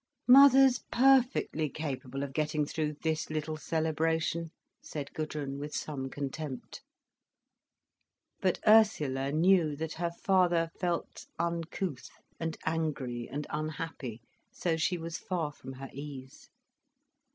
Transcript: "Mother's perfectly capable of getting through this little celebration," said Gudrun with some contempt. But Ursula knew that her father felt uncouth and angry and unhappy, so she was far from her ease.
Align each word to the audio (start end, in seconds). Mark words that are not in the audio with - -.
"Mother's 0.27 0.79
perfectly 0.91 1.69
capable 1.69 2.23
of 2.23 2.33
getting 2.33 2.65
through 2.65 2.95
this 3.03 3.29
little 3.29 3.55
celebration," 3.55 4.49
said 4.81 5.13
Gudrun 5.13 5.59
with 5.59 5.75
some 5.75 6.09
contempt. 6.09 6.81
But 8.39 8.57
Ursula 8.67 9.31
knew 9.31 9.75
that 9.75 9.93
her 10.01 10.09
father 10.09 10.71
felt 10.79 11.27
uncouth 11.37 12.09
and 12.39 12.57
angry 12.65 13.29
and 13.31 13.45
unhappy, 13.51 14.21
so 14.51 14.75
she 14.75 14.97
was 14.97 15.19
far 15.19 15.51
from 15.51 15.73
her 15.73 15.91
ease. 15.93 16.49